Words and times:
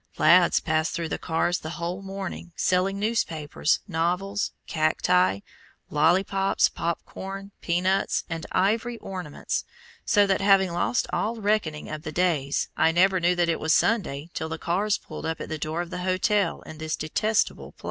Lads 0.17 0.59
passed 0.59 0.95
through 0.95 1.09
the 1.09 1.19
cars 1.19 1.59
the 1.59 1.69
whole 1.77 2.01
morning, 2.01 2.53
selling 2.55 2.97
newspapers, 2.99 3.81
novels, 3.87 4.51
cacti, 4.65 5.41
lollypops, 5.91 6.69
pop 6.69 7.05
corn, 7.05 7.51
pea 7.61 7.81
nuts, 7.81 8.23
and 8.27 8.47
ivory 8.51 8.97
ornaments, 8.97 9.63
so 10.03 10.25
that, 10.25 10.41
having 10.41 10.71
lost 10.73 11.05
all 11.13 11.35
reckoning 11.35 11.87
of 11.87 12.01
the 12.01 12.11
days, 12.11 12.67
I 12.75 12.91
never 12.91 13.19
knew 13.19 13.35
that 13.35 13.47
it 13.47 13.59
was 13.59 13.75
Sunday 13.75 14.31
till 14.33 14.49
the 14.49 14.57
cars 14.57 14.97
pulled 14.97 15.27
up 15.27 15.39
at 15.39 15.49
the 15.49 15.59
door 15.59 15.81
of 15.83 15.91
the 15.91 15.99
hotel 16.01 16.63
in 16.63 16.79
this 16.79 16.95
detestable 16.95 17.73
place. 17.73 17.79